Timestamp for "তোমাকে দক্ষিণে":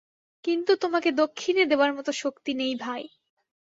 0.75-1.63